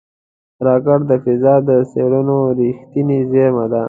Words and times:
راکټ 0.65 0.99
د 1.09 1.11
فضا 1.23 1.53
د 1.67 1.69
څېړنو 1.91 2.37
رېښتینی 2.59 3.19
زېری 3.31 3.63
دی 3.71 3.79